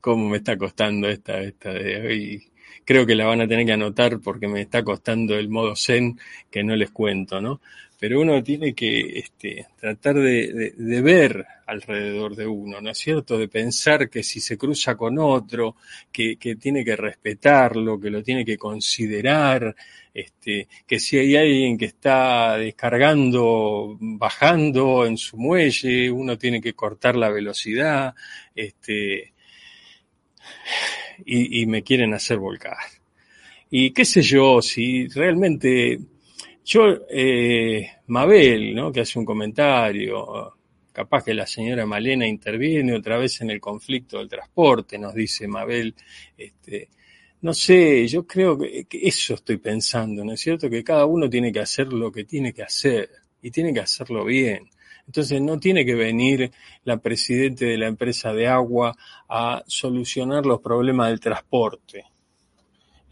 [0.00, 2.48] cómo me está costando esta, esta de hoy.
[2.84, 6.18] Creo que la van a tener que anotar porque me está costando el modo zen
[6.50, 7.60] que no les cuento, ¿no?
[8.02, 13.38] Pero uno tiene que este, tratar de, de, ver alrededor de uno, ¿no es cierto?
[13.38, 15.76] De pensar que si se cruza con otro,
[16.10, 19.76] que, que tiene que respetarlo, que lo tiene que considerar,
[20.12, 26.74] este, que si hay alguien que está descargando, bajando en su muelle, uno tiene que
[26.74, 28.14] cortar la velocidad,
[28.54, 29.31] este,
[31.24, 32.76] y, me quieren hacer volcar.
[33.70, 35.98] Y qué sé yo, si realmente
[36.64, 38.92] yo, eh, Mabel, ¿no?
[38.92, 40.54] que hace un comentario,
[40.92, 45.48] capaz que la señora Malena interviene otra vez en el conflicto del transporte, nos dice
[45.48, 45.94] Mabel,
[46.36, 46.90] este,
[47.40, 50.68] no sé, yo creo que, que, eso estoy pensando, ¿no es cierto?
[50.70, 53.10] Que cada uno tiene que hacer lo que tiene que hacer
[53.40, 54.68] y tiene que hacerlo bien.
[55.06, 56.50] Entonces no tiene que venir
[56.84, 58.94] la presidente de la empresa de agua
[59.28, 62.04] a solucionar los problemas del transporte.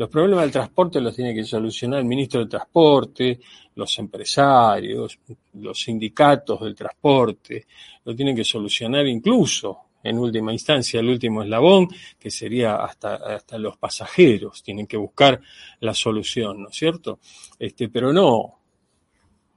[0.00, 3.38] Los problemas del transporte los tiene que solucionar el ministro del Transporte,
[3.74, 5.18] los empresarios,
[5.52, 7.66] los sindicatos del transporte,
[8.06, 11.86] lo tienen que solucionar incluso, en última instancia, el último eslabón,
[12.18, 15.38] que sería hasta, hasta los pasajeros, tienen que buscar
[15.80, 17.18] la solución, ¿no es cierto?
[17.58, 18.59] Este, pero no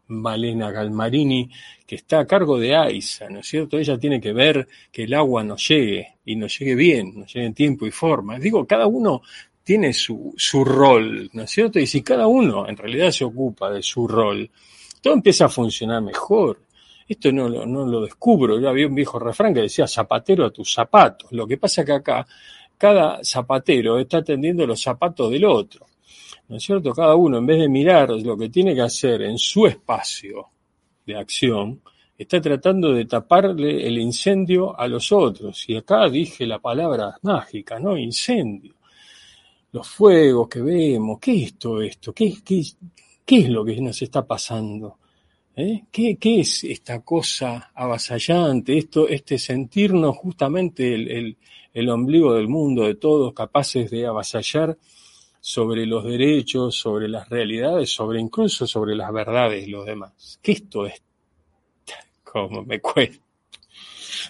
[0.08, 1.50] Malena Galmarini,
[1.86, 3.78] que está a cargo de AISA, ¿no es cierto?
[3.78, 7.48] Ella tiene que ver que el agua nos llegue y nos llegue bien, nos llegue
[7.48, 8.38] en tiempo y forma.
[8.40, 9.22] Digo, cada uno
[9.64, 11.80] tiene su, su rol, ¿no es cierto?
[11.80, 14.50] Y si cada uno en realidad se ocupa de su rol,
[15.02, 16.62] todo empieza a funcionar mejor.
[17.08, 18.60] Esto no, no lo descubro.
[18.60, 21.32] Yo había un viejo refrán que decía zapatero a tus zapatos.
[21.32, 22.26] Lo que pasa es que acá
[22.78, 25.86] cada zapatero está atendiendo los zapatos del otro.
[26.48, 26.94] ¿No es cierto?
[26.94, 30.48] Cada uno, en vez de mirar lo que tiene que hacer en su espacio
[31.06, 31.82] de acción,
[32.18, 35.68] está tratando de taparle el incendio a los otros.
[35.68, 37.98] Y acá dije la palabra mágica, ¿no?
[37.98, 38.76] Incendio.
[39.72, 42.14] Los fuegos que vemos, ¿qué es todo esto?
[42.14, 42.62] ¿Qué, qué,
[43.26, 45.00] qué es lo que nos está pasando?
[45.56, 45.84] ¿Eh?
[45.92, 51.38] ¿Qué, ¿Qué, es esta cosa avasallante, esto, este sentirnos justamente el, el,
[51.74, 54.78] el ombligo del mundo, de todos, capaces de avasallar
[55.46, 60.40] sobre los derechos, sobre las realidades, sobre incluso sobre las verdades de los demás.
[60.42, 61.04] Que esto es
[62.24, 63.22] como me cuesta.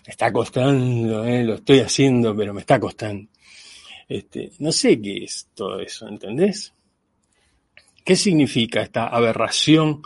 [0.07, 3.29] Me está costando, eh, lo estoy haciendo, pero me está costando.
[4.09, 6.73] Este, no sé qué es todo eso, ¿entendés?
[8.03, 10.01] ¿Qué significa esta aberración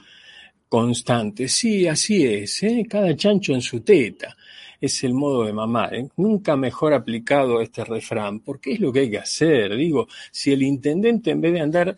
[0.70, 1.48] constante?
[1.48, 2.86] Sí, así es, ¿eh?
[2.90, 4.36] cada chancho en su teta
[4.80, 5.96] es el modo de mamar.
[5.96, 6.08] ¿eh?
[6.18, 9.76] Nunca mejor aplicado este refrán, porque es lo que hay que hacer.
[9.76, 11.96] Digo, si el intendente en vez de andar...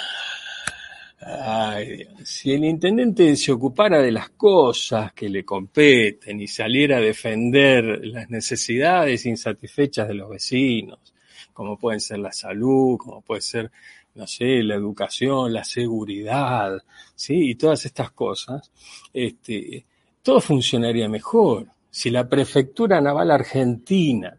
[1.20, 7.00] Ay, si el intendente se ocupara de las cosas que le competen y saliera a
[7.00, 11.12] defender las necesidades insatisfechas de los vecinos,
[11.52, 13.70] como pueden ser la salud, como puede ser,
[14.14, 16.82] no sé, la educación, la seguridad,
[17.14, 17.50] ¿sí?
[17.50, 18.70] Y todas estas cosas,
[19.12, 19.84] este,
[20.22, 21.66] todo funcionaría mejor.
[21.90, 24.38] Si la prefectura naval argentina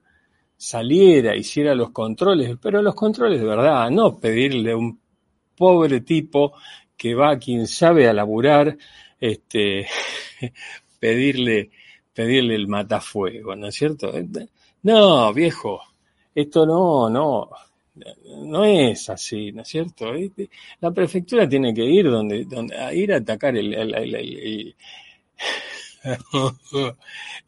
[0.57, 4.99] saliera, hiciera los controles, pero los controles de verdad, no pedirle a un
[5.55, 6.53] pobre tipo
[6.97, 8.77] que va, quien sabe, a laburar,
[9.19, 9.87] este,
[10.99, 11.71] pedirle,
[12.13, 14.11] pedirle el matafuego, ¿no es cierto?
[14.83, 15.81] No, viejo,
[16.35, 17.49] esto no, no,
[18.25, 20.11] no es así, ¿no es cierto?
[20.81, 24.75] La prefectura tiene que ir donde, donde a ir a atacar el, el, el,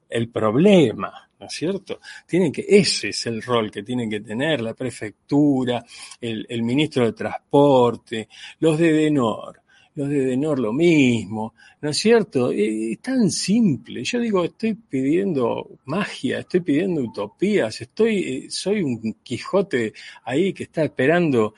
[0.09, 1.99] el problema, ¿no es cierto?
[2.27, 5.83] Tienen que, ese es el rol que tienen que tener la prefectura,
[6.19, 8.27] el, el ministro de Transporte,
[8.59, 9.60] los de Denor,
[9.95, 12.51] los de Denor lo mismo, ¿no es cierto?
[12.51, 14.03] Es tan simple.
[14.03, 20.63] Yo digo, estoy pidiendo magia, estoy pidiendo utopías, estoy, eh, soy un Quijote ahí que
[20.63, 21.53] está esperando.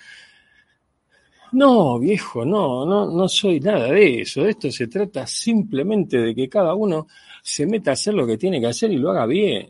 [1.51, 4.43] No, viejo, no, no, no soy nada de eso.
[4.43, 7.07] De esto se trata simplemente de que cada uno
[7.43, 9.69] se meta a hacer lo que tiene que hacer y lo haga bien.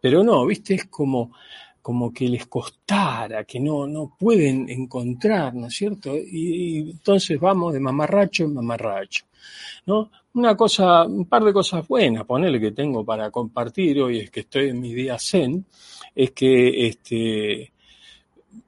[0.00, 1.32] Pero no, viste, es como,
[1.84, 6.16] como que les costara, que no, no pueden encontrar, ¿no es cierto?
[6.16, 9.26] Y, entonces vamos de mamarracho en mamarracho,
[9.84, 10.10] ¿no?
[10.32, 14.40] Una cosa, un par de cosas buenas, ponerle que tengo para compartir hoy es que
[14.40, 15.66] estoy en mi día zen,
[16.14, 17.72] es que este,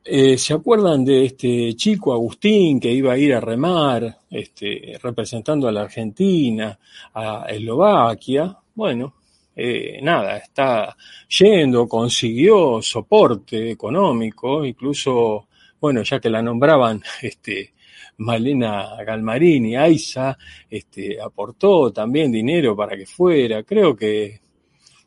[0.04, 5.68] eh, ¿Se acuerdan de este chico Agustín que iba a ir a remar, este, representando
[5.68, 6.78] a la Argentina,
[7.14, 8.58] a Eslovaquia?
[8.74, 9.14] Bueno,
[9.58, 10.94] eh, nada, está
[11.28, 15.48] yendo, consiguió soporte económico, incluso,
[15.80, 17.72] bueno, ya que la nombraban, este,
[18.18, 20.36] Malena Galmarini, Aiza,
[20.68, 24.40] este, aportó también dinero para que fuera, creo que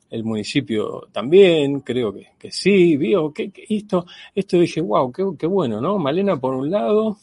[0.10, 5.46] el municipio también, creo que, que sí, vio, que, esto, esto dije, wow, qué, qué,
[5.46, 6.00] bueno, ¿no?
[6.00, 7.18] Malena por un lado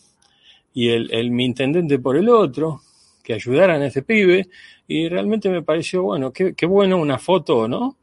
[0.73, 2.83] y el, el mi intendente por el otro,
[3.25, 4.49] que ayudaran a ese pibe,
[4.89, 7.99] y realmente me pareció, bueno, qué, qué bueno una foto, ¿no?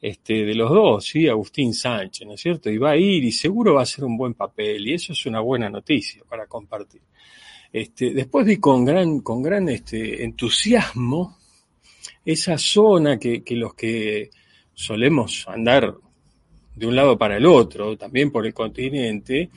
[0.00, 2.70] Este, de los dos, sí, Agustín Sánchez, ¿no es cierto?
[2.70, 5.26] Y va a ir y seguro va a ser un buen papel, y eso es
[5.26, 7.02] una buena noticia para compartir.
[7.72, 11.38] Este, después vi con gran, con gran este, entusiasmo
[12.24, 14.30] esa zona que, que los que
[14.72, 15.94] solemos andar
[16.78, 19.50] de un lado para el otro, también por el continente,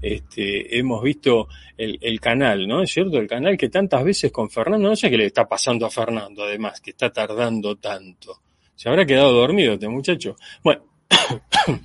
[0.00, 3.18] este, hemos visto el, canal, ¿no es cierto?
[3.18, 6.44] El canal que tantas veces con Fernando, no sé qué le está pasando a Fernando,
[6.44, 8.40] además, que está tardando tanto.
[8.74, 10.36] Se habrá quedado dormido este muchacho.
[10.62, 10.82] Bueno,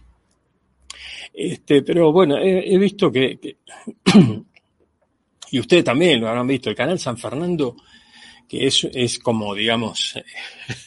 [1.34, 3.58] este, pero bueno, he, he visto que, que
[5.52, 7.76] y ustedes también lo habrán visto, el canal San Fernando
[8.54, 10.13] que es, es como, digamos,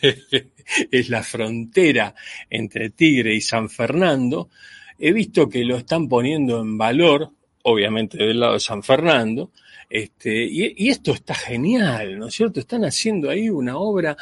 [0.93, 2.15] es la frontera
[2.49, 4.51] entre Tigre y San Fernando,
[4.97, 7.29] he visto que lo están poniendo en valor,
[7.65, 9.51] obviamente del lado de San Fernando,
[9.91, 12.61] este, y, y esto está genial, ¿no es cierto?
[12.61, 14.17] Están haciendo ahí una obra.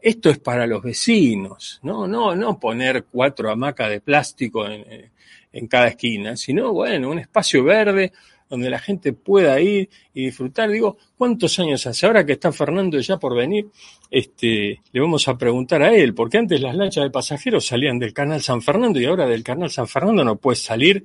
[0.00, 5.10] Esto es para los vecinos, no, no, no poner cuatro hamacas de plástico en,
[5.52, 8.12] en, cada esquina, sino, bueno, un espacio verde
[8.48, 10.70] donde la gente pueda ir y disfrutar.
[10.70, 12.06] Digo, ¿cuántos años hace?
[12.06, 13.68] Ahora que está Fernando ya por venir,
[14.10, 18.12] este, le vamos a preguntar a él, porque antes las lanchas de pasajeros salían del
[18.12, 21.04] canal San Fernando y ahora del canal San Fernando no puede salir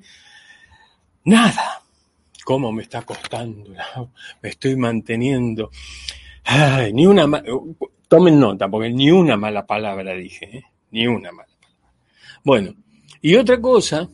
[1.23, 1.82] nada.
[2.43, 3.71] ¿Cómo me está costando?
[4.41, 5.69] Me estoy manteniendo.
[6.93, 7.28] Ni una
[8.08, 10.63] tomen nota, porque ni una mala palabra dije, ¿eh?
[10.91, 11.93] ni una mala palabra.
[12.43, 12.73] Bueno,
[13.21, 14.10] y otra cosa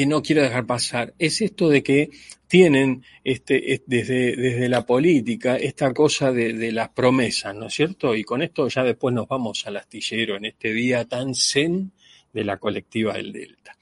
[0.00, 2.08] que no quiero dejar pasar es esto de que
[2.48, 8.14] tienen este, desde, desde la política esta cosa de, las promesas, ¿no es cierto?
[8.14, 11.92] Y con esto ya después nos vamos al astillero en este día tan zen
[12.32, 13.76] de la colectiva del Delta.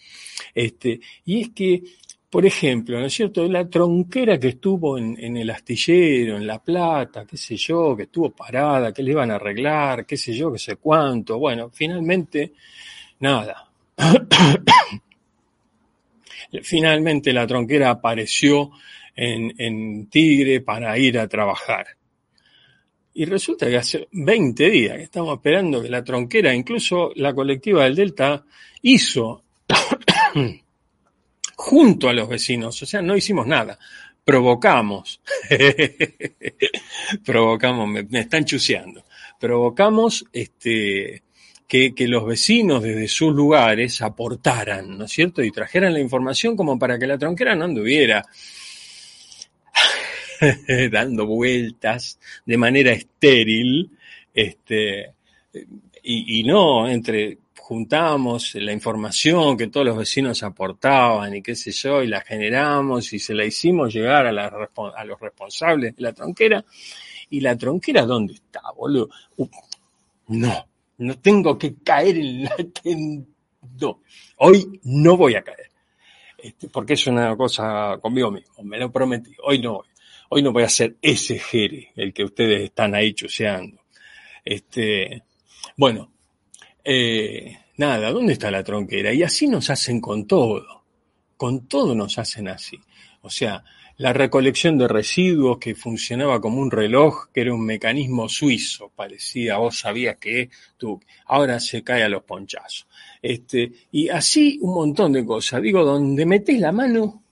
[0.52, 1.84] Este, y es que,
[2.28, 3.46] por ejemplo, ¿no es cierto?
[3.46, 8.02] La tronquera que estuvo en, en el astillero, en La Plata, qué sé yo, que
[8.02, 11.38] estuvo parada, que le iban a arreglar, qué sé yo, qué sé cuánto.
[11.38, 12.54] Bueno, finalmente,
[13.20, 13.70] nada.
[16.62, 18.70] Finalmente la tronquera apareció
[19.14, 21.86] en, en Tigre para ir a trabajar.
[23.14, 27.84] Y resulta que hace 20 días que estamos esperando que la tronquera, incluso la colectiva
[27.84, 28.44] del Delta,
[28.82, 29.42] hizo
[31.56, 33.76] junto a los vecinos, o sea, no hicimos nada,
[34.24, 35.20] provocamos,
[37.24, 39.04] provocamos, me, me, están chuseando,
[39.40, 41.22] provocamos este,
[41.68, 45.42] que, que, los vecinos desde sus lugares aportaran, ¿no es cierto?
[45.42, 48.24] Y trajeran la información como para que la tronquera no anduviera
[50.90, 53.90] dando vueltas de manera estéril,
[54.34, 55.12] este,
[56.02, 57.38] y, y no entre
[57.68, 63.12] juntamos la información que todos los vecinos aportaban y qué sé yo, y la generamos
[63.12, 64.32] y se la hicimos llegar a,
[65.04, 66.64] los responsables de la tronquera.
[67.28, 69.10] ¿Y la tronquera dónde está, boludo?
[69.36, 69.46] Uh,
[70.28, 70.66] no,
[70.98, 72.56] no tengo que caer en la
[73.80, 74.02] no,
[74.36, 75.70] hoy no voy a caer.
[76.36, 79.34] Este, porque es una cosa conmigo mismo, me lo prometí.
[79.42, 79.86] Hoy no voy.
[80.30, 83.80] Hoy no voy a ser ese jere, el que ustedes están ahí chuseando.
[84.44, 85.22] Este,
[85.76, 86.12] bueno,
[86.84, 89.12] eh, nada, ¿dónde está la tronquera?
[89.14, 90.77] Y así nos hacen con todo.
[91.38, 92.78] Con todo nos hacen así.
[93.22, 93.64] O sea,
[93.96, 99.56] la recolección de residuos que funcionaba como un reloj, que era un mecanismo suizo, parecía,
[99.56, 102.86] vos sabías que tú, ahora se cae a los ponchazos.
[103.22, 105.62] Este, y así un montón de cosas.
[105.62, 107.22] Digo, donde metés la mano,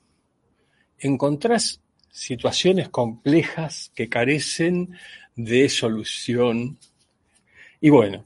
[0.99, 1.81] encontrás
[2.11, 4.97] situaciones complejas que carecen
[5.35, 6.79] de solución.
[7.81, 8.25] Y bueno,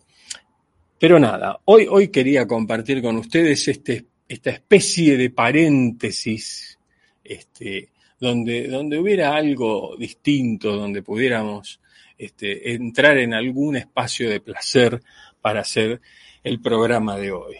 [0.98, 6.78] pero nada, hoy, hoy quería compartir con ustedes este, esta especie de paréntesis,
[7.24, 7.88] este,
[8.20, 11.80] donde, donde hubiera algo distinto, donde pudiéramos
[12.16, 15.02] este, entrar en algún espacio de placer
[15.40, 16.00] para hacer
[16.44, 17.56] el programa de hoy.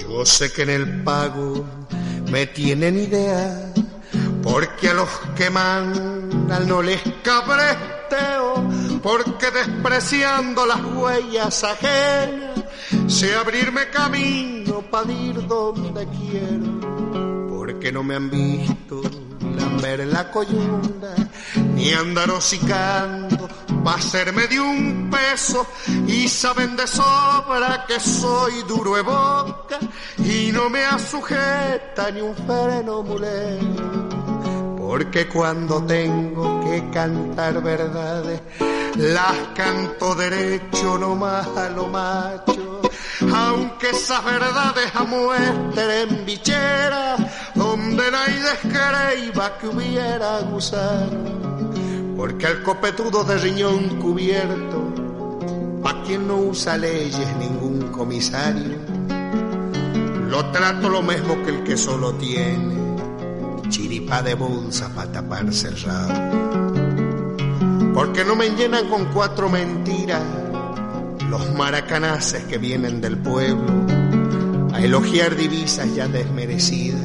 [0.00, 1.83] Yo sé que en el pago
[2.34, 3.72] me tienen idea
[4.42, 8.54] porque a los que mandan no les cabresteo,
[9.00, 12.64] porque despreciando las huellas ajenas,
[13.06, 19.00] sé abrirme camino para ir donde quiero, porque no me han visto
[19.56, 21.14] lamber la coyunda,
[21.84, 23.46] ni andar hocicando
[23.84, 25.66] pa' hacerme de un peso,
[26.06, 29.78] y saben de sobra que soy duro de boca,
[30.16, 34.04] y no me asujeta ni un freno mulero
[34.78, 38.40] porque cuando tengo que cantar verdades,
[38.96, 42.80] las canto derecho nomás a lo macho,
[43.34, 47.16] aunque esas verdades en bichera,
[47.54, 51.43] donde nadie descreiba que hubiera gusano,
[52.16, 54.92] porque al copetudo de riñón cubierto,
[55.82, 58.78] pa' quien no usa leyes ningún comisario,
[60.28, 62.74] lo trato lo mismo que el que solo tiene
[63.68, 65.76] chiripa de bolsa para taparse el.
[67.92, 70.22] Porque no me llenan con cuatro mentiras
[71.28, 73.72] los maracanaces que vienen del pueblo
[74.72, 77.00] a elogiar divisas ya desmerecidas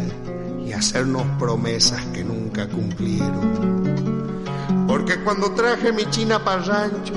[0.65, 4.28] y hacernos promesas que nunca cumplieron.
[4.89, 7.13] Porque cuando traje mi china para rancho,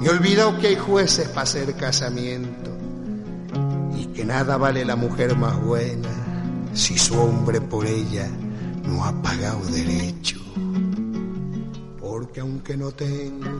[0.00, 2.70] me he olvidado que hay jueces para hacer casamiento
[3.94, 6.08] y que nada vale la mujer más buena
[6.72, 8.26] si su hombre por ella
[8.86, 10.40] no ha pagado derecho.
[12.00, 13.50] Porque aunque no tengo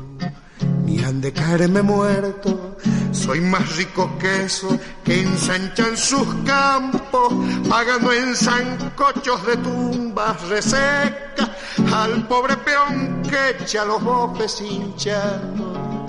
[0.87, 2.79] ni han de caerme muerto,
[3.13, 7.35] soy más rico que eso que ensanchan sus campos,
[7.69, 11.51] pagando en zancochos de tumbas resecas
[11.91, 16.05] al pobre peón que echa los bofes hinchando.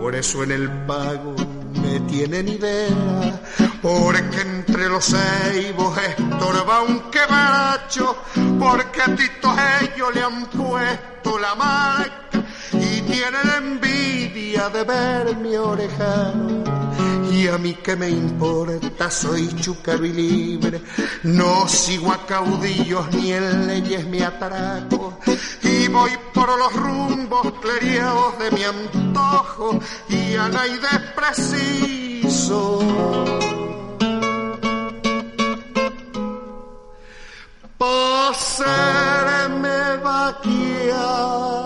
[0.00, 1.34] Por eso en el pago
[1.80, 3.40] me tienen idea,
[3.82, 8.16] porque entre los ceibos estorba un quebracho,
[8.58, 15.56] porque a Tito ellos le han puesto la marca y tienen envidia de ver mi
[15.56, 16.75] orejano.
[17.36, 20.80] Y a mí que me importa, soy chucaro y libre.
[21.24, 25.18] No sigo a caudillos ni en leyes me atraco.
[25.62, 29.78] Y voy por los rumbos cleriados de mi antojo.
[30.08, 30.80] Y a nadie
[31.14, 32.78] preciso.
[37.76, 38.88] Pasarme
[40.02, 41.65] vaquear.